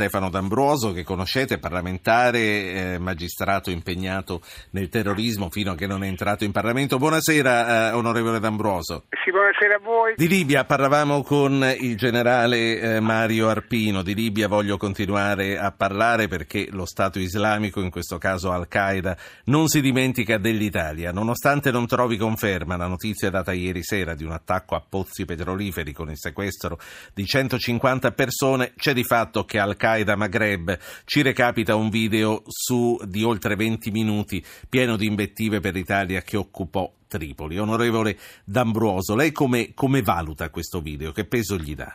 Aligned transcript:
Stefano 0.00 0.30
D'Ambroso, 0.30 0.92
che 0.92 1.04
conoscete, 1.04 1.58
parlamentare, 1.58 2.38
eh, 2.38 2.98
magistrato 2.98 3.70
impegnato 3.70 4.40
nel 4.70 4.88
terrorismo 4.88 5.50
fino 5.50 5.72
a 5.72 5.74
che 5.74 5.86
non 5.86 6.02
è 6.02 6.06
entrato 6.06 6.44
in 6.44 6.52
Parlamento. 6.52 6.96
Buonasera, 6.96 7.90
eh, 7.90 7.92
onorevole 7.92 8.40
D'Ambroso. 8.40 9.04
Sì, 9.22 9.30
buonasera 9.30 9.74
a 9.74 9.78
voi. 9.78 10.14
Di 10.16 10.26
Libia 10.26 10.64
parlavamo 10.64 11.22
con 11.22 11.62
il 11.78 11.98
generale 11.98 12.80
eh, 12.80 13.00
Mario 13.00 13.50
Arpino. 13.50 14.00
Di 14.00 14.14
Libia 14.14 14.48
voglio 14.48 14.78
continuare 14.78 15.58
a 15.58 15.70
parlare 15.70 16.28
perché 16.28 16.68
lo 16.70 16.86
Stato 16.86 17.18
islamico, 17.18 17.82
in 17.82 17.90
questo 17.90 18.16
caso 18.16 18.52
Al-Qaeda, 18.52 19.14
non 19.44 19.68
si 19.68 19.82
dimentica 19.82 20.38
dell'Italia. 20.38 21.12
Nonostante 21.12 21.70
non 21.70 21.86
trovi 21.86 22.16
conferma 22.16 22.78
la 22.78 22.86
notizia 22.86 23.28
data 23.28 23.52
ieri 23.52 23.82
sera 23.82 24.14
di 24.14 24.24
un 24.24 24.32
attacco 24.32 24.76
a 24.76 24.80
pozzi 24.80 25.26
petroliferi 25.26 25.92
con 25.92 26.08
il 26.08 26.16
sequestro 26.16 26.78
di 27.12 27.26
150 27.26 28.12
persone, 28.12 28.72
c'è 28.76 28.94
di 28.94 29.04
fatto 29.04 29.44
che 29.44 29.58
Al-Qaeda 29.58 29.88
Al-Qaeda 29.90 30.16
Maghreb, 30.16 30.78
ci 31.04 31.22
recapita 31.22 31.74
un 31.74 31.88
video 31.88 32.42
su, 32.46 32.96
di 33.04 33.24
oltre 33.24 33.56
20 33.56 33.90
minuti 33.90 34.44
pieno 34.68 34.96
di 34.96 35.06
invettive 35.06 35.58
per 35.58 35.74
l'Italia 35.74 36.20
che 36.22 36.36
occupò 36.36 36.90
Tripoli. 37.08 37.58
Onorevole 37.58 38.16
D'Ambruoso, 38.44 39.16
lei 39.16 39.32
come, 39.32 39.74
come 39.74 40.02
valuta 40.02 40.48
questo 40.50 40.80
video? 40.80 41.10
Che 41.10 41.24
peso 41.24 41.56
gli 41.56 41.74
dà? 41.74 41.92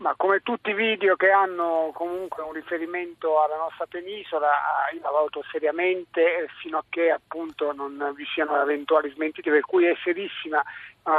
Ma 0.00 0.14
come 0.16 0.40
tutti 0.42 0.70
i 0.70 0.74
video 0.74 1.16
che 1.16 1.30
hanno 1.30 1.90
comunque 1.92 2.44
un 2.44 2.52
riferimento 2.52 3.42
alla 3.42 3.56
nostra 3.56 3.86
penisola, 3.86 4.48
io 4.94 5.00
la 5.02 5.10
valuto 5.10 5.42
seriamente 5.50 6.46
fino 6.60 6.78
a 6.78 6.84
che 6.88 7.10
appunto 7.10 7.72
non 7.72 8.12
vi 8.14 8.24
siano 8.32 8.60
eventuali 8.62 9.10
smentite, 9.10 9.50
per 9.50 9.62
cui 9.62 9.86
è 9.86 9.96
serissima 10.02 10.62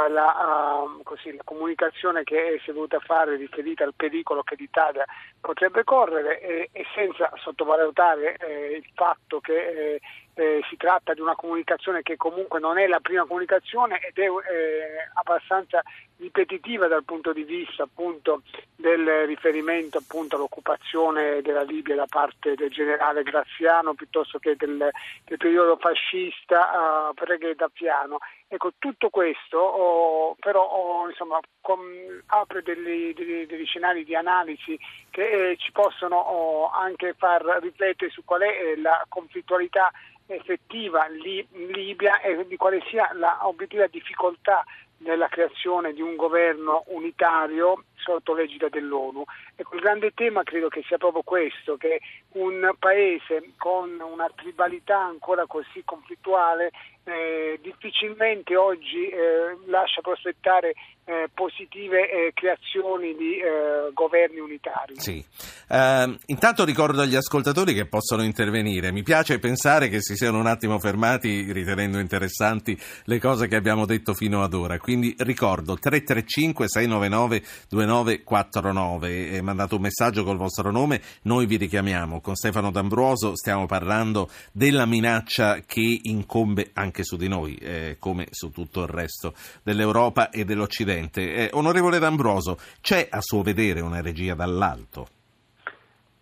la, 0.08 0.84
uh, 0.84 1.02
così, 1.02 1.34
la, 1.34 1.42
comunicazione 1.44 2.22
che 2.22 2.60
si 2.62 2.70
è 2.70 2.72
voluta 2.72 2.98
fare 3.00 3.36
riferita 3.36 3.84
al 3.84 3.94
pericolo 3.94 4.42
che 4.42 4.54
l'Italia 4.56 5.04
potrebbe 5.40 5.84
correre 5.84 6.40
e, 6.40 6.68
e 6.72 6.84
senza 6.94 7.30
sottovalutare 7.36 8.36
eh, 8.36 8.76
il 8.76 8.86
fatto 8.94 9.40
che 9.40 9.54
eh, 9.54 10.00
eh, 10.34 10.60
si 10.68 10.76
tratta 10.76 11.12
di 11.12 11.20
una 11.20 11.34
comunicazione 11.34 12.02
che 12.02 12.16
comunque 12.16 12.60
non 12.60 12.78
è 12.78 12.86
la 12.86 13.00
prima 13.00 13.24
comunicazione 13.24 14.00
ed 14.00 14.16
è 14.16 14.26
eh, 14.26 15.10
abbastanza 15.14 15.82
ripetitiva 16.16 16.86
dal 16.86 17.04
punto 17.04 17.32
di 17.32 17.42
vista 17.42 17.82
appunto 17.82 18.42
del 18.76 19.26
riferimento 19.26 19.98
appunto 19.98 20.36
all'occupazione 20.36 21.42
della 21.42 21.62
Libia 21.62 21.94
da 21.94 22.06
parte 22.08 22.54
del 22.54 22.70
generale 22.70 23.22
Graziano 23.22 23.94
piuttosto 23.94 24.38
che 24.38 24.56
del, 24.56 24.88
del 25.24 25.36
periodo 25.36 25.76
fascista 25.76 27.08
uh, 27.10 27.14
Preghe 27.14 27.54
Dappiano 27.54 28.18
Ecco, 28.52 28.72
tutto 28.80 29.10
questo 29.10 29.58
oh, 29.58 30.34
però 30.40 30.64
oh, 30.64 31.08
insomma, 31.08 31.38
com, 31.60 31.80
apre 32.26 32.62
degli, 32.62 33.14
degli, 33.14 33.46
degli, 33.46 33.64
scenari 33.64 34.02
di 34.02 34.16
analisi 34.16 34.76
che 35.10 35.50
eh, 35.50 35.56
ci 35.56 35.70
possono 35.70 36.16
oh, 36.16 36.68
anche 36.68 37.14
far 37.16 37.44
riflettere 37.62 38.10
su 38.10 38.24
qual 38.24 38.40
è 38.40 38.48
eh, 38.48 38.80
la 38.80 39.06
conflittualità 39.08 39.92
effettiva 40.26 41.06
lì 41.06 41.46
in 41.52 41.68
Libia 41.68 42.20
e 42.22 42.44
di 42.48 42.56
quale 42.56 42.82
sia 42.88 43.08
l'obiettiva 43.12 43.86
difficoltà 43.86 44.64
nella 44.98 45.28
creazione 45.28 45.92
di 45.92 46.02
un 46.02 46.16
governo 46.16 46.82
unitario 46.88 47.84
sotto 47.94 48.34
l'egida 48.34 48.68
dell'ONU. 48.68 49.22
Ecco, 49.60 49.74
il 49.74 49.82
grande 49.82 50.12
tema 50.14 50.42
credo 50.42 50.68
che 50.68 50.82
sia 50.88 50.96
proprio 50.96 51.20
questo, 51.20 51.76
che 51.76 52.00
un 52.32 52.72
paese 52.78 53.52
con 53.58 54.00
una 54.00 54.30
tribalità 54.34 54.98
ancora 54.98 55.44
così 55.44 55.82
conflittuale 55.84 56.70
eh, 57.04 57.58
difficilmente 57.62 58.56
oggi 58.56 59.08
eh, 59.08 59.56
lascia 59.66 60.00
prospettare 60.00 60.74
eh, 61.04 61.28
positive 61.34 62.08
eh, 62.08 62.32
creazioni 62.32 63.16
di 63.16 63.38
eh, 63.38 63.90
governi 63.92 64.38
unitari. 64.38 64.94
Sì. 64.96 65.24
Uh, 65.68 66.16
intanto 66.26 66.64
ricordo 66.64 67.00
agli 67.00 67.14
ascoltatori 67.14 67.74
che 67.74 67.86
possono 67.86 68.22
intervenire. 68.22 68.92
Mi 68.92 69.02
piace 69.02 69.38
pensare 69.38 69.88
che 69.88 70.00
si 70.00 70.14
siano 70.14 70.38
un 70.38 70.46
attimo 70.46 70.78
fermati 70.78 71.52
ritenendo 71.52 71.98
interessanti 71.98 72.78
le 73.04 73.18
cose 73.18 73.46
che 73.46 73.56
abbiamo 73.56 73.86
detto 73.86 74.12
fino 74.14 74.42
ad 74.42 74.52
ora. 74.52 74.78
Quindi 74.78 75.14
ricordo 75.18 75.76
335 75.76 76.68
699 76.68 77.42
2949 77.68 79.40
mandate 79.50 79.74
un 79.74 79.80
messaggio 79.80 80.22
col 80.22 80.36
vostro 80.36 80.70
nome, 80.70 81.00
noi 81.22 81.46
vi 81.46 81.56
richiamiamo. 81.56 82.20
Con 82.20 82.36
Stefano 82.36 82.70
D'Ambroso 82.70 83.34
stiamo 83.34 83.66
parlando 83.66 84.28
della 84.52 84.86
minaccia 84.86 85.60
che 85.66 86.00
incombe 86.02 86.70
anche 86.74 87.02
su 87.02 87.16
di 87.16 87.28
noi, 87.28 87.56
eh, 87.56 87.96
come 87.98 88.28
su 88.30 88.50
tutto 88.52 88.82
il 88.82 88.88
resto 88.88 89.34
dell'Europa 89.62 90.30
e 90.30 90.44
dell'Occidente. 90.44 91.20
Eh, 91.34 91.50
onorevole 91.52 91.98
D'Ambroso, 91.98 92.58
c'è 92.80 93.08
a 93.10 93.20
suo 93.20 93.42
vedere 93.42 93.80
una 93.80 94.00
regia 94.00 94.34
dall'alto? 94.34 95.08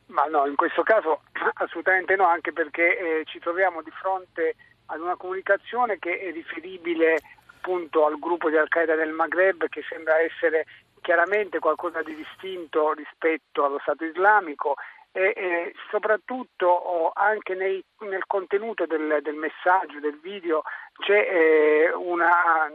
Ma 0.06 0.24
no, 0.24 0.46
in 0.46 0.54
questo 0.54 0.82
caso 0.82 1.20
assolutamente 1.60 2.16
no, 2.16 2.26
anche 2.26 2.52
perché 2.52 2.98
eh, 2.98 3.24
ci 3.26 3.38
troviamo 3.40 3.82
di 3.82 3.90
fronte 3.90 4.56
ad 4.86 5.00
una 5.00 5.16
comunicazione 5.16 5.98
che 5.98 6.18
è 6.18 6.32
riferibile 6.32 7.18
appunto 7.58 8.06
al 8.06 8.18
gruppo 8.18 8.48
di 8.48 8.56
Al-Qaeda 8.56 8.94
del 8.94 9.12
Maghreb 9.12 9.68
che 9.68 9.82
sembra 9.86 10.18
essere 10.18 10.64
chiaramente 11.00 11.58
qualcosa 11.58 12.02
di 12.02 12.14
distinto 12.14 12.92
rispetto 12.92 13.64
allo 13.64 13.78
Stato 13.80 14.04
islamico 14.04 14.74
e, 15.12 15.32
e 15.36 15.74
soprattutto 15.90 16.66
oh, 16.66 17.10
anche 17.14 17.54
nei, 17.54 17.82
nel 18.00 18.26
contenuto 18.26 18.86
del, 18.86 19.18
del, 19.22 19.34
messaggio, 19.34 20.00
del 20.00 20.18
video 20.20 20.62
c'è 20.98 21.18
eh, 21.18 21.92
una 21.94 22.70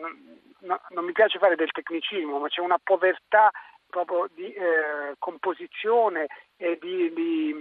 no, 0.63 0.81
non 0.89 1.05
mi 1.05 1.11
piace 1.11 1.39
fare 1.39 1.55
del 1.55 1.71
tecnicismo, 1.71 2.39
ma 2.39 2.47
c'è 2.47 2.61
una 2.61 2.79
povertà 2.83 3.51
proprio 3.93 4.27
di 4.33 4.51
eh, 4.51 5.13
composizione 5.19 6.25
e 6.57 6.79
di, 6.81 7.13
di, 7.13 7.53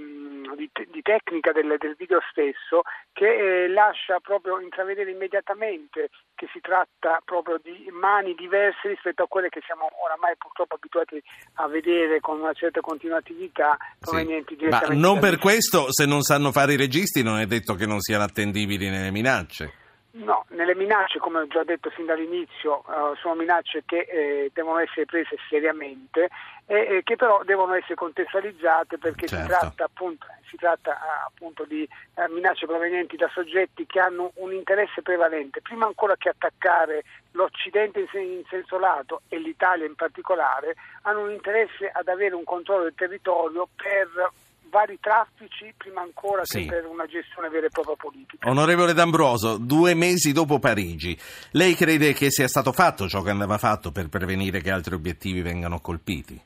di, 0.56 0.70
di 0.90 1.02
tecnica 1.02 1.52
del, 1.52 1.76
del, 1.78 1.94
video 1.98 2.20
stesso 2.30 2.82
che 3.12 3.64
eh, 3.64 3.68
lascia 3.68 4.18
proprio 4.20 4.58
intravedere 4.60 5.10
immediatamente 5.10 6.08
che 6.34 6.48
si 6.52 6.60
tratta 6.60 7.20
proprio 7.24 7.60
di 7.62 7.90
mani 7.92 8.34
diverse 8.34 8.88
rispetto 8.88 9.24
a 9.24 9.28
quelle 9.28 9.50
che 9.50 9.60
siamo 9.66 9.88
oramai 10.04 10.34
purtroppo 10.38 10.76
abituati 10.76 11.22
a 11.54 11.68
vedere 11.68 12.20
con 12.20 12.40
una 12.40 12.54
certa 12.54 12.80
continuatività 12.80 13.76
provenienti 13.98 14.56
sì. 14.58 14.66
Ma 14.68 14.80
non 14.88 15.18
per 15.18 15.38
questo, 15.38 15.92
se 15.92 16.06
non 16.06 16.22
sanno 16.22 16.50
fare 16.50 16.72
i 16.72 16.76
registi, 16.76 17.22
non 17.22 17.40
è 17.40 17.46
detto 17.46 17.74
che 17.74 17.84
non 17.84 18.00
siano 18.00 18.24
attendibili 18.24 18.88
nelle 18.88 19.10
minacce. 19.10 19.80
No, 20.14 20.44
nelle 20.48 20.74
minacce, 20.74 21.18
come 21.18 21.38
ho 21.40 21.46
già 21.46 21.64
detto 21.64 21.88
fin 21.88 22.04
dall'inizio, 22.04 22.84
uh, 22.86 23.14
sono 23.16 23.34
minacce 23.34 23.82
che 23.86 24.00
eh, 24.00 24.50
devono 24.52 24.78
essere 24.78 25.06
prese 25.06 25.36
seriamente 25.48 26.28
e 26.66 26.96
eh, 26.96 27.02
che 27.02 27.16
però 27.16 27.42
devono 27.44 27.72
essere 27.72 27.94
contestualizzate 27.94 28.98
perché 28.98 29.26
certo. 29.26 29.44
si 29.44 29.48
tratta 29.48 29.84
appunto, 29.84 30.26
si 30.50 30.56
tratta, 30.56 30.90
uh, 30.90 31.26
appunto 31.28 31.64
di 31.64 31.88
uh, 32.14 32.30
minacce 32.30 32.66
provenienti 32.66 33.16
da 33.16 33.30
soggetti 33.32 33.86
che 33.86 34.00
hanno 34.00 34.32
un 34.34 34.52
interesse 34.52 35.00
prevalente, 35.00 35.62
prima 35.62 35.86
ancora 35.86 36.14
che 36.16 36.28
attaccare 36.28 37.04
l'Occidente 37.30 38.00
in, 38.00 38.20
in 38.20 38.44
senso 38.50 38.78
lato 38.78 39.22
e 39.28 39.38
l'Italia 39.38 39.86
in 39.86 39.94
particolare, 39.94 40.74
hanno 41.02 41.22
un 41.22 41.30
interesse 41.30 41.88
ad 41.90 42.08
avere 42.08 42.34
un 42.34 42.44
controllo 42.44 42.82
del 42.82 42.94
territorio 42.94 43.66
per 43.74 44.30
vari 44.72 44.98
traffici 44.98 45.72
prima 45.76 46.00
ancora 46.00 46.40
sì. 46.44 46.62
che 46.62 46.66
per 46.70 46.86
una 46.86 47.04
gestione 47.04 47.50
vera 47.50 47.66
e 47.66 47.68
propria 47.68 47.94
politica. 47.94 48.48
Onorevole 48.48 48.94
D'Ambroso, 48.94 49.58
due 49.58 49.92
mesi 49.92 50.32
dopo 50.32 50.58
Parigi, 50.58 51.16
lei 51.50 51.74
crede 51.74 52.14
che 52.14 52.30
sia 52.30 52.48
stato 52.48 52.72
fatto 52.72 53.06
ciò 53.06 53.20
che 53.20 53.30
andava 53.30 53.58
fatto 53.58 53.92
per 53.92 54.08
prevenire 54.08 54.62
che 54.62 54.70
altri 54.70 54.94
obiettivi 54.94 55.42
vengano 55.42 55.78
colpiti? 55.80 56.40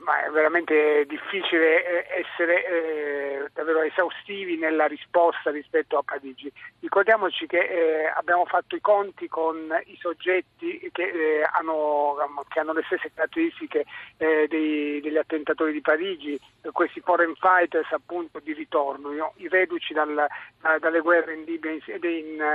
Ma 0.00 0.24
è 0.24 0.30
veramente 0.30 1.04
difficile 1.06 2.06
eh, 2.08 2.24
essere 2.24 2.64
eh, 2.64 3.48
davvero 3.52 3.82
esaustivi 3.82 4.56
nella 4.56 4.86
risposta 4.86 5.50
rispetto 5.50 5.98
a 5.98 6.02
Parigi. 6.02 6.50
Ricordiamoci 6.80 7.46
che 7.46 7.58
eh, 7.58 8.06
abbiamo 8.06 8.46
fatto 8.46 8.76
i 8.76 8.80
conti 8.80 9.28
con 9.28 9.68
i 9.84 9.98
soggetti 10.00 10.88
che, 10.90 11.02
eh, 11.02 11.42
hanno, 11.52 12.16
che 12.48 12.60
hanno, 12.60 12.72
le 12.72 12.82
stesse 12.86 13.12
caratteristiche 13.14 13.84
eh, 14.16 14.46
dei, 14.48 15.02
degli 15.02 15.18
attentatori 15.18 15.72
di 15.72 15.82
Parigi, 15.82 16.40
questi 16.72 17.00
foreign 17.00 17.34
fighters 17.34 17.92
appunto 17.92 18.40
di 18.40 18.54
ritorno, 18.54 19.12
i 19.36 19.48
reduci 19.48 19.92
dal, 19.92 20.26
dalle 20.78 21.00
guerre 21.00 21.34
in 21.34 21.44
Libia, 21.44 21.72
in, 21.72 21.80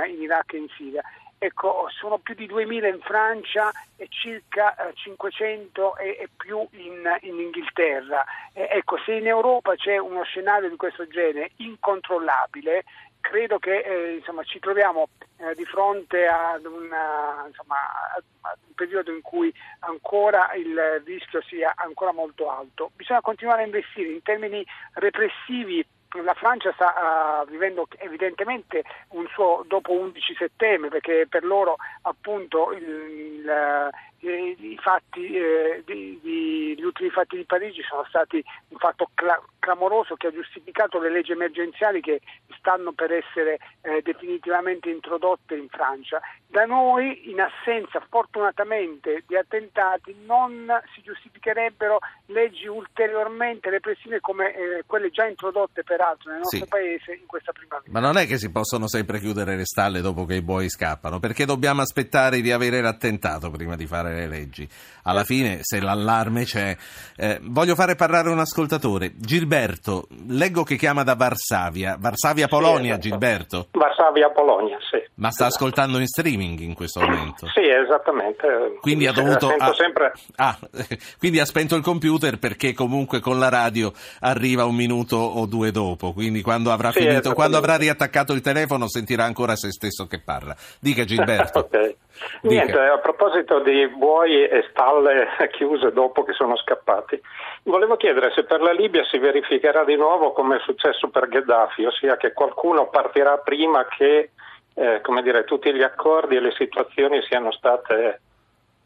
in 0.08 0.22
Iraq 0.22 0.54
e 0.54 0.56
in 0.58 0.68
Siria 0.76 1.02
Ecco, 1.38 1.88
sono 1.90 2.18
più 2.18 2.34
di 2.34 2.46
2.000 2.46 2.86
in 2.86 3.00
Francia 3.00 3.70
e 3.96 4.06
circa 4.08 4.74
500 4.94 5.96
eh, 5.98 6.08
e, 6.08 6.10
e 6.22 6.28
più 6.34 6.66
in, 6.72 7.02
in 7.22 7.38
Inghilterra. 7.38 8.24
Eh, 8.54 8.68
ecco, 8.70 8.96
se 9.04 9.12
in 9.12 9.26
Europa 9.26 9.74
c'è 9.74 9.98
uno 9.98 10.22
scenario 10.24 10.70
di 10.70 10.76
questo 10.76 11.06
genere 11.06 11.50
incontrollabile, 11.56 12.84
credo 13.20 13.58
che 13.58 13.78
eh, 13.80 14.14
insomma, 14.14 14.44
ci 14.44 14.60
troviamo 14.60 15.08
eh, 15.38 15.54
di 15.54 15.64
fronte 15.64 16.26
ad, 16.26 16.64
una, 16.64 17.44
insomma, 17.46 17.76
ad, 18.16 18.58
un 18.66 18.74
periodo 18.74 19.12
in 19.12 19.20
cui 19.20 19.52
ancora 19.80 20.52
il 20.54 21.02
rischio 21.04 21.42
sia 21.42 21.74
ancora 21.76 22.12
molto 22.12 22.50
alto. 22.50 22.92
Bisogna 22.94 23.20
continuare 23.20 23.62
a 23.62 23.66
investire 23.66 24.10
in 24.10 24.22
termini 24.22 24.64
repressivi 24.94 25.84
la 26.22 26.34
Francia 26.34 26.72
sta 26.72 27.42
uh, 27.44 27.50
vivendo 27.50 27.86
evidentemente 27.98 28.84
un 29.10 29.26
suo 29.28 29.64
dopo 29.66 29.92
11 29.92 30.34
settembre 30.36 30.88
perché 30.88 31.26
per 31.28 31.44
loro 31.44 31.76
appunto 32.02 32.72
il, 32.72 32.82
il, 32.82 33.90
i 34.20 34.78
fatti, 34.80 35.34
eh, 35.34 35.82
di, 35.84 36.18
di, 36.22 36.74
gli 36.76 36.82
ultimi 36.82 37.10
fatti 37.10 37.36
di 37.36 37.44
Parigi 37.44 37.82
sono 37.82 38.04
stati 38.08 38.42
un 38.68 38.78
fatto 38.78 39.10
cla- 39.14 39.42
clamoroso 39.58 40.14
che 40.14 40.28
ha 40.28 40.32
giustificato 40.32 40.98
le 41.00 41.10
leggi 41.10 41.32
emergenziali 41.32 42.00
che 42.00 42.20
stanno 42.58 42.92
per 42.92 43.12
essere 43.12 43.58
eh, 43.82 44.00
definitivamente 44.02 44.90
introdotte 44.90 45.54
in 45.54 45.68
Francia. 45.68 46.20
Da 46.46 46.64
noi, 46.64 47.30
in 47.30 47.40
assenza 47.40 48.00
fortunatamente 48.08 49.24
di 49.26 49.36
attentati, 49.36 50.14
non 50.24 50.66
si 50.94 51.02
giustificherebbero 51.02 51.98
leggi 52.26 52.66
ulteriormente 52.66 53.70
repressive 53.70 54.20
come 54.20 54.54
eh, 54.54 54.82
quelle 54.86 55.10
già 55.10 55.26
introdotte 55.26 55.82
peraltro 55.82 56.30
nel 56.30 56.38
nostro 56.40 56.58
Sì. 56.58 56.68
paese 56.68 57.12
in 57.14 57.26
questa 57.26 57.52
primavera. 57.52 57.90
Ma 57.90 58.00
non 58.00 58.16
è 58.16 58.26
che 58.26 58.38
si 58.38 58.50
possono 58.50 58.88
sempre 58.88 59.18
chiudere 59.18 59.56
le 59.56 59.66
stalle 59.66 60.00
dopo 60.00 60.24
che 60.24 60.34
i 60.34 60.42
buoi 60.42 60.68
scappano, 60.68 61.18
perché 61.18 61.44
dobbiamo 61.44 61.82
aspettare 61.82 62.40
di 62.40 62.50
avere 62.52 62.80
l'attentato 62.80 63.50
prima 63.50 63.76
di 63.76 63.86
fare 63.86 64.05
le 64.14 64.26
leggi. 64.28 64.68
Alla 65.04 65.22
fine, 65.24 65.58
se 65.62 65.80
l'allarme 65.80 66.44
c'è. 66.44 66.76
eh, 67.16 67.38
voglio 67.42 67.74
fare 67.76 67.94
parlare 67.94 68.28
un 68.28 68.40
ascoltatore. 68.40 69.12
Gilberto, 69.16 70.08
leggo 70.28 70.64
che 70.64 70.76
chiama 70.76 71.04
da 71.04 71.14
Varsavia. 71.14 71.96
Varsavia, 71.98 72.48
Polonia, 72.48 72.92
esatto. 72.94 73.08
Gilberto. 73.08 73.68
Varsavia, 73.70 74.30
Polonia, 74.30 74.78
sì. 74.90 75.00
Ma 75.14 75.30
sta 75.30 75.46
ascoltando 75.46 75.98
in 75.98 76.06
streaming 76.06 76.58
in 76.58 76.74
questo 76.74 77.00
momento. 77.00 77.46
Sì, 77.54 77.60
esattamente. 77.68 78.78
Quindi 78.80 79.06
ha 79.06 79.14
Sì, 79.14 79.22
dovuto. 79.22 79.54
ah, 79.56 79.72
sempre... 79.74 80.12
ah, 80.36 80.58
quindi 81.18 81.38
ha 81.38 81.44
spento 81.44 81.76
il 81.76 81.82
computer 81.82 82.38
perché 82.38 82.74
comunque 82.74 83.20
con 83.20 83.38
la 83.38 83.48
radio 83.48 83.92
arriva 84.20 84.64
un 84.64 84.74
minuto 84.74 85.16
o 85.16 85.46
due 85.46 85.70
dopo. 85.70 86.12
Quindi 86.12 86.42
quando 86.42 86.72
avrà 86.72 86.90
Sì, 86.90 87.00
finito, 87.02 87.32
quando 87.32 87.56
avrà 87.56 87.76
riattaccato 87.76 88.32
il 88.32 88.40
telefono 88.40 88.88
sentirà 88.88 89.24
ancora 89.24 89.54
se 89.54 89.70
stesso 89.70 90.06
che 90.06 90.20
parla. 90.20 90.54
Dica 90.80 91.04
Gilberto. 91.04 91.68
Ok. 91.76 91.94
Dica. 92.40 92.64
Niente, 92.64 92.78
a 92.78 92.98
proposito 92.98 93.60
di 93.62 93.84
buoi 93.96 94.44
e 94.46 94.66
stalle 94.70 95.26
chiuse 95.52 95.90
dopo 95.92 96.22
che 96.22 96.32
sono 96.32 96.56
scappati, 96.56 97.20
volevo 97.64 97.96
chiedere 97.96 98.30
se 98.34 98.44
per 98.44 98.60
la 98.60 98.72
Libia 98.72 99.04
si 99.04 99.18
verificherà 99.18 99.84
di 99.84 99.96
nuovo 99.96 100.32
come 100.32 100.56
è 100.56 100.60
successo 100.60 101.08
per 101.08 101.28
Gheddafi, 101.28 101.84
ossia 101.84 102.16
che 102.16 102.32
qualcuno 102.32 102.88
partirà 102.88 103.38
prima 103.38 103.86
che 103.86 104.30
eh, 104.74 105.00
come 105.02 105.22
dire, 105.22 105.44
tutti 105.44 105.72
gli 105.74 105.82
accordi 105.82 106.36
e 106.36 106.40
le 106.40 106.52
situazioni 106.52 107.22
siano 107.22 107.50
state 107.52 108.20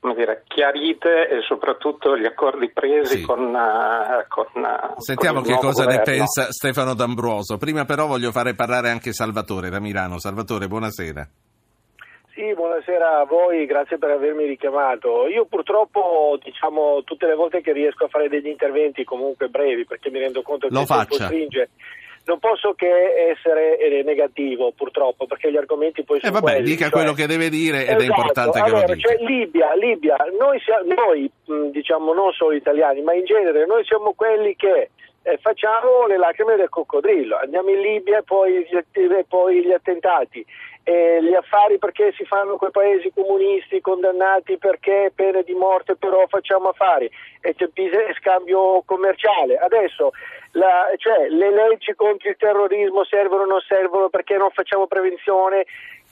come 0.01 0.15
dire, 0.15 0.45
chiarite 0.47 1.29
e 1.29 1.43
soprattutto 1.43 2.17
gli 2.17 2.25
accordi 2.25 2.71
presi 2.71 3.19
Sì. 3.19 3.23
con, 3.23 3.55
eh, 3.55 4.25
con, 4.29 4.47
eh, 4.65 4.95
Sentiamo 4.97 5.43
con 5.43 5.53
che 5.53 5.59
cosa 5.59 5.85
ne 5.85 5.99
governo. 5.99 6.05
pensa 6.17 6.51
Stefano 6.53 6.95
D'Ambroso. 6.95 7.59
Prima 7.59 7.85
però 7.85 8.07
voglio 8.07 8.31
fare 8.31 8.55
parlare 8.55 8.89
anche 8.89 9.13
Salvatore 9.13 9.69
da 9.69 9.79
Milano. 9.79 10.19
Salvatore, 10.19 10.69
buonasera. 10.69 11.29
Sì, 12.41 12.55
buonasera 12.55 13.19
a 13.19 13.25
voi, 13.27 13.67
grazie 13.67 13.99
per 13.99 14.13
avermi 14.13 14.47
richiamato. 14.47 15.29
Io 15.29 15.45
purtroppo, 15.45 16.39
diciamo, 16.43 17.03
tutte 17.05 17.27
le 17.27 17.35
volte 17.35 17.61
che 17.61 17.73
riesco 17.73 18.07
a 18.07 18.09
fare 18.09 18.31
degli 18.31 18.47
interventi 18.47 19.05
comunque 19.05 19.49
brevi, 19.49 19.85
perché 19.85 20.09
mi 20.11 20.21
rendo 20.21 20.41
conto 20.41 20.67
che 20.67 20.73
Lo 20.73 20.81
il 20.81 20.87
tempo 20.87 21.15
stringe, 21.17 21.69
non 22.25 22.39
posso 22.39 22.73
che 22.73 22.89
essere 23.37 23.77
eh, 23.77 24.03
negativo, 24.05 24.73
purtroppo, 24.75 25.27
perché 25.27 25.51
gli 25.53 25.59
argomenti 25.59 26.03
poi 26.03 26.17
E 26.17 26.21
sono 26.21 26.33
vabbè, 26.41 26.53
quelli. 26.53 26.65
dica 26.71 26.85
cioè- 26.85 26.93
quello 26.93 27.13
che 27.13 27.27
deve 27.27 27.51
dire 27.51 27.83
ed 27.83 27.89
è 27.89 27.95
Esatto. 27.97 28.05
importante 28.05 28.59
che 28.63 28.65
allora, 28.71 28.87
lo 28.87 28.95
dica. 28.95 29.09
Cioè, 29.11 29.23
Libia, 29.23 29.75
Libia, 29.75 30.17
noi, 30.39 30.59
sia- 30.61 30.83
noi, 30.83 31.31
diciamo 31.73 32.15
non 32.15 32.33
solo 32.33 32.53
italiani, 32.57 33.03
ma 33.03 33.13
in 33.13 33.27
genere 33.27 33.67
noi 33.67 33.85
siamo 33.85 34.15
quelli 34.15 34.57
che 34.57 34.89
eh, 35.25 35.37
facciamo 35.43 36.07
le 36.07 36.17
lacrime 36.17 36.57
del 36.57 36.71
coccodrillo, 36.71 37.37
andiamo 37.37 37.69
in 37.69 37.81
Libia 37.81 38.21
e 38.21 38.23
poi, 38.23 38.65
e 38.65 39.25
poi 39.29 39.63
gli 39.63 39.73
attentati, 39.73 40.43
e 40.83 41.19
gli 41.23 41.35
affari 41.35 41.79
perché 41.79 42.13
si 42.17 42.25
fanno 42.25 42.57
quei 42.57 42.71
paesi 42.71 43.13
comunisti 43.15 43.81
condannati 43.81 44.57
perché 44.57 45.13
pene 45.15 45.43
di 45.43 45.53
morte 45.55 45.95
però 45.97 46.25
facciamo 46.27 46.69
affari 46.69 47.11
e 47.43 47.55
c'è 47.55 47.69
scambio 48.19 48.83
commerciale. 48.85 49.57
Adesso 49.57 50.13
la- 50.53 50.89
cioè, 50.97 51.29
le 51.29 51.51
leggi 51.51 51.95
contro 51.95 52.29
il 52.29 52.37
terrorismo 52.37 53.05
servono 53.05 53.43
o 53.43 53.47
non 53.47 53.61
servono 53.61 54.09
perché 54.09 54.37
non 54.37 54.51
facciamo 54.51 54.87
prevenzione? 54.87 55.65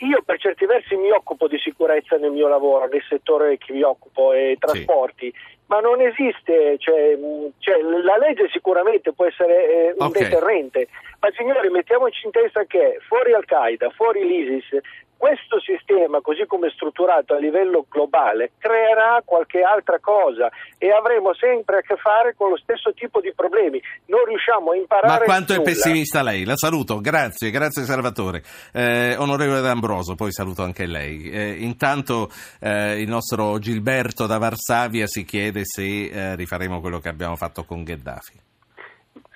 Io 0.03 0.23
per 0.25 0.39
certi 0.39 0.65
versi 0.65 0.95
mi 0.95 1.11
occupo 1.11 1.49
di 1.49 1.59
sicurezza 1.59 2.17
nel 2.17 2.31
mio 2.31 2.47
lavoro, 2.47 2.87
nel 2.87 3.03
settore 3.09 3.59
che 3.59 3.73
mi 3.73 3.83
occupo 3.83 4.33
e 4.33 4.57
trasporti, 4.59 5.33
ma 5.67 5.81
non 5.81 6.01
esiste, 6.01 6.79
cioè, 6.79 7.19
cioè, 7.59 7.81
la 7.83 8.17
legge 8.17 8.49
sicuramente 8.53 9.13
può 9.13 9.27
essere 9.27 9.67
eh, 9.89 9.95
un 9.99 10.07
Ok. 10.07 10.19
deterrente, 10.21 10.87
ma 11.21 11.29
signori 11.37 11.69
mettiamoci 11.71 12.27
in 12.27 12.31
testa 12.31 12.65
che 12.65 12.99
fuori 13.07 13.35
Al-Qaeda, 13.35 13.91
fuori 13.91 14.25
l'ISIS, 14.27 14.81
questo 15.19 15.59
sistema, 15.61 16.21
così 16.21 16.47
come 16.47 16.69
è 16.69 16.71
strutturato 16.71 17.35
a 17.35 17.39
livello 17.39 17.85
globale, 17.91 18.53
creerà 18.57 19.21
qualche 19.25 19.63
altra 19.63 19.99
cosa 19.99 20.49
e 20.79 20.93
avremo 20.93 21.35
sempre 21.35 21.79
a 21.79 21.81
che 21.81 21.97
fare 21.97 22.37
con 22.37 22.51
lo 22.51 22.57
stesso 22.57 22.95
tipo 22.95 23.21
di 23.21 23.33
problemi. 23.35 23.83
Non 24.07 24.25
riusciamo 24.25 24.71
a 24.71 24.77
imparare 24.77 25.19
Ma 25.19 25.25
quanto 25.25 25.55
è 25.55 25.57
nulla. 25.57 25.69
pessimista 25.71 26.23
lei? 26.23 26.45
La 26.45 26.55
saluto, 26.55 27.01
grazie, 27.01 27.51
grazie 27.51 27.83
Salvatore. 27.83 28.45
Eh, 28.73 29.17
onorevole 29.19 29.61
D'Ambroso, 29.61 30.15
poi 30.15 30.31
saluto 30.33 30.63
anche 30.63 30.87
lei. 30.87 31.29
Eh, 31.29 31.57
intanto 31.59 32.31
eh, 32.61 33.01
il 33.01 33.09
nostro 33.09 33.59
Gilberto 33.59 34.27
da 34.27 34.39
Varsavia 34.39 35.09
si 35.09 35.25
chiede 35.25 35.63
se 35.65 36.05
eh, 36.05 36.37
rifaremo 36.37 36.81
quello 36.81 37.01
che 37.01 37.09
abbiamo 37.09 37.35
fatto 37.35 37.65
con 37.65 37.83
Gheddafi. 37.83 38.48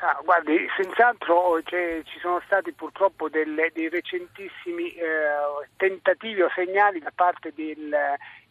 Ah, 0.05 0.19
guardi, 0.25 0.67
senz'altro 0.77 1.61
c'è- 1.63 2.03
ci 2.03 2.19
sono 2.19 2.41
stati 2.45 2.73
purtroppo 2.73 3.29
delle- 3.29 3.71
dei 3.73 3.89
recentissimi 3.89 4.93
eh, 4.95 5.05
tentativi 5.77 6.43
o 6.43 6.51
segnali 6.57 6.99
da 6.99 7.13
parte 7.15 7.53
del, 7.55 7.95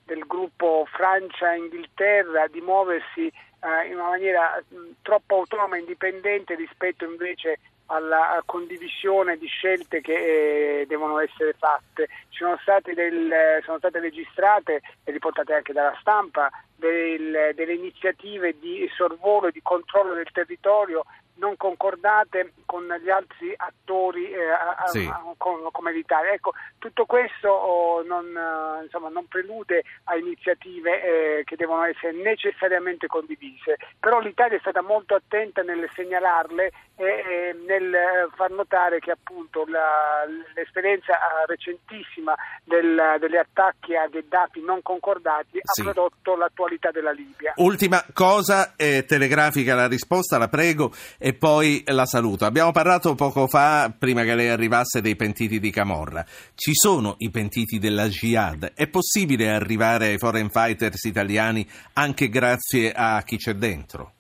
del 0.06 0.24
gruppo 0.28 0.88
Francia-Inghilterra 0.90 2.48
di 2.48 2.62
muoversi 2.62 3.28
eh, 3.28 3.88
in 3.88 3.96
una 3.96 4.08
maniera 4.12 4.64
mh, 4.66 4.76
troppo 5.02 5.40
autonoma 5.40 5.76
e 5.76 5.80
indipendente 5.80 6.56
rispetto 6.56 7.04
invece 7.04 7.60
alla 7.88 8.42
condivisione 8.46 9.38
di 9.38 9.48
scelte 9.48 10.00
che 10.00 10.80
eh, 10.82 10.86
devono 10.88 11.20
essere 11.20 11.52
fatte. 11.60 12.08
Ci 12.30 12.38
sono 12.46 12.58
state, 12.62 12.94
del- 12.94 13.60
sono 13.66 13.78
state 13.78 14.00
registrate 14.00 14.80
e 15.04 15.12
riportate 15.12 15.54
anche 15.54 15.74
dalla 15.74 15.98
stampa 16.00 16.50
del- 16.78 17.52
delle 17.54 17.74
iniziative 17.74 18.58
di 18.58 18.90
sorvolo 18.96 19.48
e 19.48 19.52
di 19.52 19.62
controllo 19.62 20.14
del 20.14 20.32
territorio 20.32 21.04
non 21.42 21.58
concordate 21.58 22.54
con 22.66 22.84
gli 23.04 23.10
altri 23.10 23.52
attori 23.58 24.32
eh, 24.32 24.50
a- 24.50 24.76
a- 24.78 24.88
Sì. 24.88 25.06
a- 25.12 25.22
con- 25.38 25.68
come 25.72 25.92
l'Italia. 25.92 26.32
Ecco, 26.32 26.54
tutto 26.78 27.06
questo 27.06 27.50
oh, 27.50 28.04
non, 28.04 28.26
eh, 28.28 28.84
insomma, 28.84 29.10
non 29.10 29.26
prelude 29.28 29.84
a 30.06 30.16
iniziative 30.16 31.40
eh, 31.40 31.44
che 31.44 31.56
devono 31.56 31.84
essere 31.84 32.14
necessariamente 32.14 33.08
condivise, 33.08 33.78
però 34.00 34.20
l'Italia 34.20 34.58
è 34.58 34.60
stata 34.60 34.82
molto 34.82 35.16
attenta 35.16 35.64
nel 35.64 35.90
segnalarle 35.96 36.72
e 36.96 37.56
nel 37.66 37.92
eh, 37.94 38.30
far 38.36 38.52
notare 38.52 39.00
che 39.00 39.10
appunto 39.12 39.66
la- 39.68 40.24
l'esperienza 40.54 41.14
eh, 41.14 41.46
recentissima 41.48 42.36
del- 42.64 43.18
degli 43.20 43.36
attacchi 43.38 43.96
a 43.96 44.08
Gheddafi 44.08 44.62
non 44.62 44.82
concordati 44.84 45.60
Sì. 45.64 45.82
ha 45.82 45.84
prodotto 45.92 46.36
l'attualità 46.36 46.92
della 46.92 47.12
Libia. 47.12 47.54
Ultima 47.56 48.04
cosa, 48.14 48.74
eh, 48.76 49.06
telegrafica 49.06 49.74
la 49.74 49.88
risposta, 49.88 50.38
la 50.38 50.48
prego, 50.48 50.92
e 51.32 51.34
poi 51.34 51.82
la 51.86 52.06
saluto. 52.06 52.46
Abbiamo 52.46 52.72
parlato 52.72 53.16
poco 53.16 53.48
fa, 53.48 53.94
prima 53.98 54.24
che 54.24 54.36
lei 54.36 54.50
arrivasse, 54.50 55.00
dei 55.00 55.16
pentiti 55.16 55.60
di 55.60 55.72
Camorra. 55.72 56.26
Ci 56.56 56.74
sono 56.74 57.16
i 57.20 57.30
pentiti 57.30 57.80
della 57.80 58.08
Jihad? 58.08 58.74
È 58.76 58.88
possibile 58.90 59.50
arrivare 59.50 60.08
ai 60.08 60.18
foreign 60.18 60.48
fighters 60.48 61.06
italiani 61.06 61.66
anche 61.94 62.28
grazie 62.28 62.92
a 62.92 63.22
chi 63.24 63.38
c'è 63.38 63.54
dentro? 63.54 64.12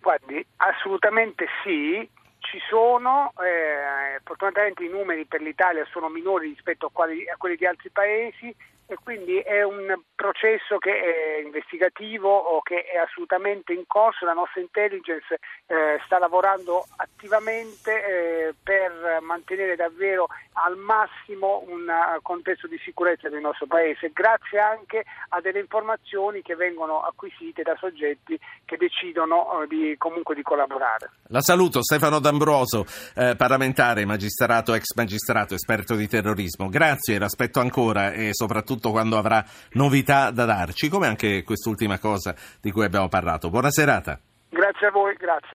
Guardi, 0.00 0.44
assolutamente 0.58 1.46
sì, 1.64 2.08
ci 2.38 2.58
sono, 2.68 3.32
eh, 3.40 4.20
fortunatamente 4.22 4.84
i 4.84 4.88
numeri 4.88 5.24
per 5.24 5.40
l'Italia 5.40 5.84
sono 5.90 6.08
minori 6.08 6.48
rispetto 6.48 6.86
a, 6.86 6.90
quali- 6.92 7.28
a 7.28 7.34
quelli 7.36 7.56
di 7.56 7.66
altri 7.66 7.90
paesi 7.90 8.54
e 8.86 8.96
quindi 9.02 9.38
è 9.38 9.64
un 9.64 10.00
processo 10.44 10.76
che 10.76 10.92
è 10.92 11.42
investigativo 11.42 12.28
o 12.28 12.60
che 12.60 12.84
è 12.84 12.98
assolutamente 12.98 13.72
in 13.72 13.84
corso, 13.86 14.26
la 14.26 14.34
nostra 14.34 14.60
intelligence 14.60 15.38
eh, 15.66 15.98
sta 16.04 16.18
lavorando 16.18 16.86
attivamente 16.96 17.90
eh, 17.90 18.54
per 18.62 19.20
mantenere 19.22 19.74
davvero 19.74 20.28
al 20.54 20.76
massimo 20.76 21.64
un 21.66 21.88
eh, 21.88 22.18
contesto 22.20 22.66
di 22.66 22.78
sicurezza 22.84 23.30
del 23.30 23.40
nostro 23.40 23.66
paese, 23.66 24.10
grazie 24.12 24.58
anche 24.58 25.04
a 25.30 25.40
delle 25.40 25.60
informazioni 25.60 26.42
che 26.42 26.54
vengono 26.54 27.00
acquisite 27.00 27.62
da 27.62 27.74
soggetti 27.78 28.38
che 28.66 28.76
decidono 28.76 29.62
eh, 29.62 29.66
di, 29.66 29.94
comunque 29.96 30.34
di 30.34 30.42
collaborare. 30.42 31.10
La 31.28 31.40
saluto, 31.40 31.82
Stefano 31.82 32.18
D'Ambroso, 32.18 32.84
eh, 33.16 33.34
parlamentare, 33.34 34.04
magistrato, 34.04 34.74
ex 34.74 34.94
magistrato, 34.94 35.54
esperto 35.54 35.94
di 35.94 36.06
terrorismo. 36.06 36.68
Grazie, 36.68 37.18
l'aspetto 37.18 37.60
ancora 37.60 38.12
e 38.12 38.30
soprattutto 38.32 38.90
quando 38.90 39.16
avrà 39.16 39.42
novità 39.72 40.30
da 40.34 40.44
darci, 40.44 40.88
come 40.88 41.06
anche 41.06 41.42
quest'ultima 41.42 41.98
cosa 41.98 42.34
di 42.60 42.70
cui 42.70 42.84
abbiamo 42.84 43.08
parlato. 43.08 43.48
Buona 43.48 43.70
serata. 43.70 44.20
Grazie 44.50 44.86
a 44.86 44.90
voi, 44.90 45.14
grazie. 45.14 45.52